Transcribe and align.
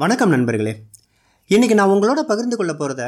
வணக்கம் 0.00 0.32
நண்பர்களே. 0.32 0.72
இன்றைக்கி 1.50 1.74
நான் 1.78 1.90
உங்களோட 1.94 2.20
பகிர்ந்து 2.28 2.56
கொள்ள 2.56 2.72
போகிறத 2.72 3.02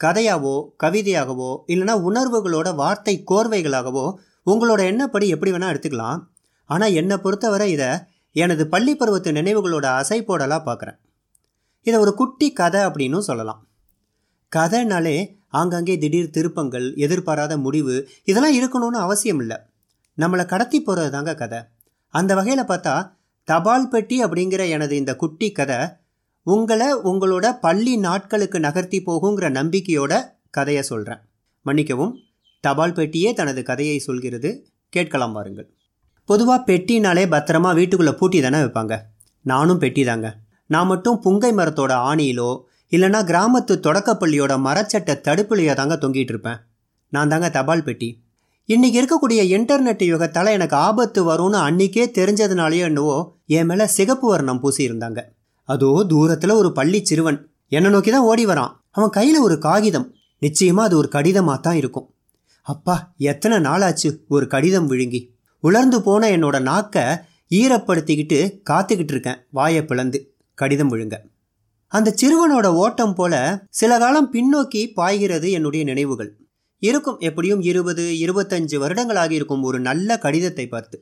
கதையாவோ 0.00 0.52
கவிதையாகவோ 0.82 1.48
இல்லைனா 1.72 1.94
உணர்வுகளோட 2.08 2.74
வார்த்தை 2.74 3.14
கோர்வைகளாகவோ 3.30 4.02
உங்களோட 4.46 4.80
எண்ணப்படி 4.90 5.28
எப்படி 5.28 5.52
வேணால் 5.52 5.72
எடுத்துக்கலாம். 5.72 6.20
ஆனால் 6.70 6.92
என்னை 6.92 7.18
பொறுத்தவரை 7.18 7.68
இதை 7.70 7.88
எனது 8.32 8.66
பள்ளி 8.68 8.94
பருவத்து 8.96 9.32
நினைவுகளோட 9.38 9.86
அசைப்போடலாக 10.00 10.60
பார்க்குறேன் 10.68 10.98
இதை 11.82 12.00
ஒரு 12.00 12.14
குட்டி 12.14 12.50
கதை 12.52 12.80
அப்படின்னும் 12.80 13.26
சொல்லலாம். 13.30 13.62
கதைனாலே 14.52 15.16
ஆங்காங்கே 15.48 15.98
திடீர் 16.04 16.30
திருப்பங்கள் 16.30 16.94
எதிர்பாராத 17.06 17.56
முடிவு 17.56 17.96
இதெல்லாம் 18.24 18.56
இருக்கணும்னு 18.60 19.04
அவசியம் 19.06 19.38
இல்லை. 19.38 19.60
நம்மளை 20.18 20.46
கடத்தி 20.46 20.80
போகிறது 20.82 21.10
தாங்க 21.10 21.34
கதை. 21.34 21.62
அந்த 22.08 22.34
வகையில் 22.34 22.70
பார்த்தா 22.74 22.96
தபால் 23.48 23.88
பெட்டி 23.88 24.18
அப்படிங்கிற 24.24 24.68
எனது 24.68 24.96
இந்த 24.96 25.14
குட்டி 25.16 25.52
கதை 25.52 25.82
உங்களை 26.44 26.94
உங்களோட 26.94 27.58
பள்ளி 27.60 27.96
நாட்களுக்கு 27.96 28.60
நகர்த்தி 28.60 29.02
போகுங்கிற 29.02 29.46
நம்பிக்கையோட 29.50 30.22
கதையை 30.50 30.82
சொல்கிறேன் 30.82 31.18
மன்னிக்கவும் 31.62 32.18
தபால் 32.60 32.92
பெட்டியே 32.92 33.32
தனது 33.32 33.62
கதையை 33.62 33.98
சொல்கிறது. 33.98 34.66
கேட்கலாம் 34.88 35.32
பாருங்கள். 35.32 35.70
பொதுவாக 36.24 36.72
பெட்டினாலே 36.72 37.22
பத்திரமா 37.34 37.74
வீட்டுக்குள்ளே 37.74 38.12
பூட்டி 38.12 38.40
தானே 38.40 38.58
வைப்பாங்க. 38.58 38.98
நானும் 39.40 39.78
பெட்டி 39.78 40.04
தாங்க. 40.04 40.36
நான் 40.66 40.86
மட்டும் 40.86 41.22
புங்கை 41.24 41.52
மரத்தோட 41.52 41.92
ஆணியிலோ 42.10 42.60
இல்லைனா 42.90 43.20
கிராமத்து 43.30 43.80
தொடக்கப்பள்ளியோட 43.86 44.52
மரச்சட்டை 44.66 45.14
தடுப்புலையோ 45.28 45.74
தாங்க 45.74 45.98
தொங்கிட்டு 46.00 46.32
இருப்பேன். 46.34 46.56
நான் 47.08 47.28
தாங்க 47.28 47.50
தபால் 47.50 47.82
பெட்டி. 47.82 48.22
இன்றைக்கி 48.68 49.00
இருக்கக்கூடிய 49.02 49.40
இன்டர்நெட் 49.56 50.04
யுகத்தால் 50.04 50.46
எனக்கு 50.46 50.76
ஆபத்து 50.76 51.30
வரும்னு 51.30 51.54
அன்னைக்கே 51.54 52.06
தெரிஞ்சதுனாலயோ 52.06 52.80
என்னவோ 52.80 53.36
என் 53.46 53.66
மேலே 53.66 53.86
சிகப்பு 53.86 54.28
வர்ணம் 54.28 54.62
பூசியிருந்தாங்க. 54.62 55.24
அதோ 55.68 55.90
தூரத்தில் 56.12 56.58
ஒரு 56.60 56.70
பள்ளி 56.72 57.00
சிறுவன். 57.10 57.38
என்னை 57.68 57.90
நோக்கி 57.90 58.10
தான் 58.10 58.28
ஓடி 58.30 58.44
வரான். 58.46 58.72
அவன் 58.90 59.14
கையில் 59.18 59.38
ஒரு 59.46 59.56
காகிதம். 59.58 60.08
நிச்சயமாக 60.42 60.88
அது 60.88 60.96
ஒரு 60.96 61.08
கடிதமாக 61.08 61.58
தான் 61.60 61.78
இருக்கும். 61.82 62.06
அப்பா 62.66 62.94
எத்தனை 63.32 63.56
நாளாச்சு 63.68 64.08
ஒரு 64.28 64.46
கடிதம் 64.46 64.86
விழுங்கி. 64.86 65.20
உலர்ந்து 65.62 65.98
போன 66.02 66.28
என்னோட 66.36 66.56
நாக்கை 66.70 67.04
ஈரப்படுத்திக்கிட்டு 67.50 68.38
காத்துக்கிட்டு 68.70 69.14
இருக்கேன் 69.14 69.40
வாயை 69.50 69.82
பிளந்து. 69.84 70.18
கடிதம் 70.58 70.90
விழுங்க. 70.92 71.16
அந்த 71.92 72.14
சிறுவனோட 72.20 72.66
ஓட்டம் 72.74 73.14
போல 73.14 73.34
சில 73.70 73.98
காலம் 73.98 74.30
பின்னோக்கி 74.32 74.82
பாய்கிறது 74.98 75.48
என்னுடைய 75.50 75.82
நினைவுகள். 75.84 76.30
இருக்கும் 76.82 77.18
எப்படியும் 77.18 77.62
இருபது 77.70 78.04
இருபத்தஞ்சு 78.24 78.76
வருடங்களாகி 78.76 79.34
இருக்கும் 79.34 79.62
ஒரு 79.62 79.78
நல்ல 79.80 80.16
கடிதத்தை 80.18 80.66
பார்த்து. 80.66 80.96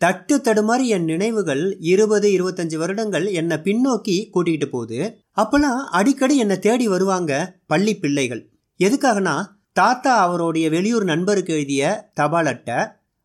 தட்டு 0.00 0.36
தடுமாறி 0.36 0.86
என் 0.86 1.04
நினைவுகள் 1.04 1.76
இருபது 1.78 2.28
இருபத்தஞ்சு 2.30 2.76
வருடங்கள் 2.76 3.26
என்னை 3.26 3.56
பின்னோக்கி 3.56 4.16
கூட்டிகிட்டு 4.34 4.66
போகுது. 4.66 4.98
அப்போல்லாம் 5.36 5.82
அடிக்கடி 5.98 6.36
என்னை 6.36 6.58
தேடி 6.58 6.88
வருவாங்க 6.88 7.32
பள்ளி 7.66 7.96
பிள்ளைகள். 7.96 8.42
எதுக்காகனா 8.80 9.36
தாத்தா 9.72 10.14
அவருடைய 10.16 10.70
வெளியூர் 10.70 11.04
நண்பருக்கு 11.04 11.54
எழுதிய 11.54 12.10
தபால் 12.14 12.46
அட்டை 12.46 12.78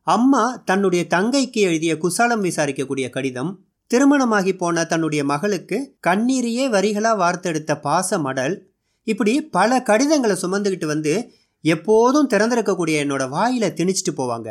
அம்மா 0.08 0.62
தன்னுடைய 0.66 1.06
தங்கைக்கு 1.10 1.62
எழுதிய 1.70 1.98
குசாலம் 1.98 2.44
விசாரிக்கக்கூடிய 2.44 3.10
கடிதம் 3.10 3.52
திருமணமாகி 3.92 4.56
போன 4.56 4.86
தன்னுடைய 4.86 5.24
மகளுக்கு 5.24 5.78
கண்ணீரையே 6.08 6.66
வரிகளாக 6.70 7.22
வார்த்தெடுத்த 7.24 7.80
பாச 7.82 8.20
மடல் 8.20 8.56
இப்படி 9.04 9.42
பல 9.42 9.82
கடிதங்களை 9.82 10.36
சுமந்துக்கிட்டு 10.42 10.86
வந்து 10.86 11.14
எப்போதும் 11.62 12.30
திறந்திருக்கக்கூடிய 12.30 12.96
என்னோட 13.04 13.30
வாயில் 13.30 13.74
திணிச்சிட்டு 13.74 14.14
போவாங்க. 14.18 14.50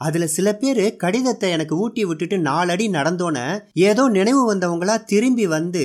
அதில் 0.00 0.26
சில 0.28 0.48
பேர் 0.54 0.82
கடிதத்தை 0.96 1.48
எனக்கு 1.50 1.76
ஊட்டி 1.76 2.02
விட்டுட்டு 2.04 2.36
நாலடி 2.38 2.86
நடந்தோன்னே 2.88 3.46
ஏதோ 3.80 4.04
நினைவு 4.08 4.42
வந்தவங்களா 4.52 4.96
திரும்பி 5.04 5.46
வந்து 5.46 5.82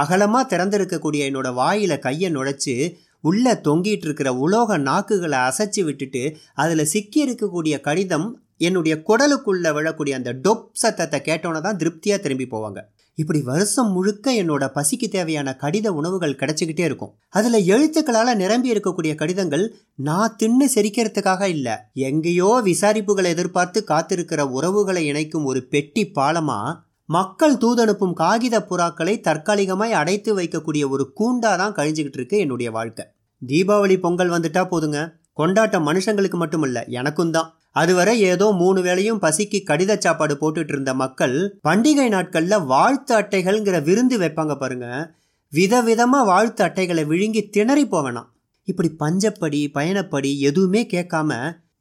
அகலமாக 0.00 0.50
திறந்திருக்கக்கூடிய 0.52 1.22
என்னோட 1.30 1.50
வாயில் 1.54 1.98
கையை 1.98 2.30
நுழைச்சி 2.30 2.76
உள்ளே 3.20 3.52
தொங்கிட்டு 3.60 4.06
இருக்கிற 4.06 4.30
உலோக 4.36 4.78
நாக்குகளை 4.78 5.38
அசைச்சு 5.48 5.82
விட்டுட்டு 5.84 6.22
அதில் 6.54 6.84
சிக்கி 6.86 7.20
இருக்கக்கூடிய 7.26 7.80
கடிதம் 7.80 8.28
என்னுடைய 8.58 8.94
குடலுக்குள்ளே 9.08 9.70
விழக்கூடிய 9.70 10.14
அந்த 10.16 10.30
டொப் 10.44 10.68
சத்தத்தை 10.72 11.18
கேட்டோன்னே 11.20 11.60
தான் 11.60 11.76
திருப்தியாக 11.76 12.20
திரும்பி 12.22 12.46
போவாங்க. 12.50 12.78
இப்படி 13.18 13.40
வருஷம் 13.42 13.92
முழுக்க 13.92 14.32
என்னோட 14.32 14.64
பசிக்கு 14.74 15.06
தேவையான 15.08 15.56
கடித 15.60 15.88
உணவுகள் 15.88 16.38
கிடைச்சிக்கிட்டே 16.40 16.84
இருக்கும். 16.88 17.12
அதில் 17.28 17.58
எழுத்துக்களால் 17.74 18.32
நிரம்பி 18.34 18.72
இருக்கக்கூடிய 18.72 19.14
கடிதங்கள் 19.14 19.64
நான் 20.08 20.36
தின்னு 20.42 20.66
செரிக்கிறதுக்காக 20.74 21.42
இல்லை. 21.46 21.76
எங்கேயோ 21.92 22.50
விசாரிப்புகளை 22.64 23.30
எதிர்பார்த்து 23.36 23.82
காத்திருக்கிற 23.88 24.42
உறவுகளை 24.58 25.06
இணைக்கும் 25.06 25.44
ஒரு 25.44 25.62
பெட்டி 25.62 26.04
பாலமா 26.18 26.60
மக்கள் 27.08 27.56
தூதனுப்பும் 27.56 28.12
காகித 28.12 28.56
புறாக்களை 28.70 29.14
தற்காலிகமாய் 29.20 29.98
அடைத்து 30.00 30.30
வைக்கக்கூடிய 30.38 30.84
ஒரு 30.88 31.04
கூண்டாக 31.20 31.56
தான் 31.56 31.74
கழிஞ்சுக்கிட்டு 31.74 32.20
இருக்கு 32.20 32.38
என்னுடைய 32.38 32.70
வாழ்க்கை. 32.70 33.04
தீபாவளி 33.42 33.96
பொங்கல் 34.00 34.30
வந்துட்டா 34.30 34.64
போதுங்க. 34.70 35.00
கொண்டாட்டம் 35.32 35.86
மனுஷங்களுக்கு 35.86 36.38
மட்டும் 36.42 36.62
இல்லை 36.62 36.82
எனக்கும் 36.88 37.30
தான். 37.30 37.48
அதுவரை 37.76 38.14
ஏதோ 38.32 38.46
மூணு 38.60 38.80
வேளையும் 38.82 39.22
பசிக்கு 39.24 39.58
கடித 39.70 39.92
சாப்பாடு 39.98 40.34
போட்டுட்டு 40.40 40.72
இருந்த 40.74 40.92
மக்கள் 40.94 41.36
பண்டிகை 41.68 42.08
நாட்களில் 42.08 42.64
வாழ்த்து 42.64 43.12
அட்டைகள்ங்கிற 43.16 43.78
விருந்து 43.82 44.18
வைப்பாங்க 44.18 44.54
பாருங்க. 44.58 44.86
விதவிதமாக 45.52 46.28
வாழ்த்து 46.30 46.62
அட்டைகளை 46.64 47.04
விழுங்கி 47.04 47.42
திணறி 47.48 47.84
போவேணாம். 47.84 48.28
இப்படி 48.68 48.90
பஞ்சப்படி 49.02 49.60
பயணப்படி 49.74 50.30
எதுவுமே 50.48 50.82
கேட்காம 50.94 51.32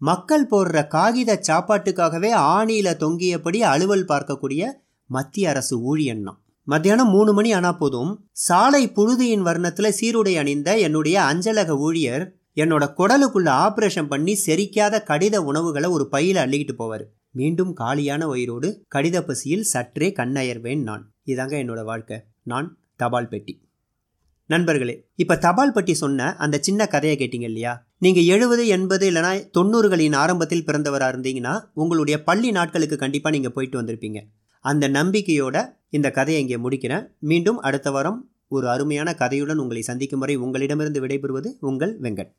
மக்கள் 0.02 0.48
போடுற 0.52 0.80
காகித 0.88 1.40
சாப்பாட்டுக்காகவே 1.48 2.32
ஆணியில 2.54 2.88
தொங்கியபடி 3.04 3.60
அலுவல் 3.74 4.10
பார்க்கக்கூடிய 4.10 4.64
மத்திய 5.10 5.50
அரசு 5.50 5.76
ஊழியன்னா 5.92 6.34
மத்தியானம் 6.68 7.10
மூணு 7.10 7.32
மணி 7.34 7.50
ஆனா 7.52 7.72
போதும். 7.72 8.12
சாலை 8.46 8.84
புழுதியின் 8.96 9.44
வர்ணத்தில் 9.48 9.96
சீருடை 10.00 10.34
அணிந்த 10.42 10.70
என்னுடைய 10.86 11.18
அஞ்சலக 11.24 11.76
ஊழியர் 11.88 12.24
என்னோட 12.56 12.84
குடலுக்குள்ள 12.98 13.50
ஆப்ரேஷன் 13.66 14.08
பண்ணி 14.08 14.34
செரிக்காத 14.46 15.02
கடித 15.08 15.36
உணவுகளை 15.38 15.90
ஒரு 15.90 16.08
பையில 16.12 16.42
அள்ளிக்கிட்டு 16.46 16.76
போவார். 16.80 17.06
மீண்டும் 17.32 17.74
காலியான 17.74 18.28
உயிரோடு 18.28 18.86
கடித 18.96 19.22
பசியில் 19.22 19.64
சற்றே 19.64 20.10
கண்ணயர்வேன் 20.10 20.82
நான். 20.82 21.04
இதாங்க 21.26 21.56
என்னோட 21.64 21.84
வாழ்க்கை. 21.84 22.18
நான் 22.44 22.78
தபால் 22.96 23.28
பெட்டி. 23.28 23.54
நண்பர்களே 24.46 24.94
இப்போ 25.16 25.36
தபால் 25.38 25.72
பெட்டி 25.72 25.94
சொன்ன 25.94 26.36
அந்த 26.36 26.58
சின்ன 26.58 26.88
கதையை 26.88 27.16
கேட்டீங்க 27.18 27.48
இல்லையா? 27.52 27.74
நீங்கள் 27.98 28.24
எழுபது 28.24 28.68
எண்பது 28.68 29.12
இல்லைனா 29.12 29.32
தொண்ணூறுகளின் 29.58 30.16
ஆரம்பத்தில் 30.16 30.66
பிறந்தவராக 30.66 31.14
இருந்தீங்கன்னா 31.16 31.54
உங்களுடைய 31.74 32.24
பள்ளி 32.24 32.52
நாட்களுக்கு 32.52 32.98
கண்டிப்பாக 32.98 33.36
நீங்கள் 33.36 33.52
போயிட்டு 33.52 33.82
வந்திருப்பீங்க. 33.82 34.22
அந்த 34.66 34.90
நம்பிக்கையோட 34.90 35.66
இந்த 35.90 36.12
கதையை 36.12 36.42
இங்கே 36.44 36.70
முடிக்கிறேன். 36.70 37.08
மீண்டும் 37.20 37.60
அடுத்த 37.60 37.92
வாரம் 37.92 38.30
ஒரு 38.48 38.70
அருமையான 38.70 39.16
கதையுடன் 39.20 39.62
உங்களை 39.64 39.82
சந்திக்கும் 39.82 40.20
வரை 40.20 40.36
உங்களிடமிருந்து 40.36 41.02
விடைபெறுவது 41.06 41.52
உங்கள் 41.60 42.00
வெங்கட். 42.02 42.32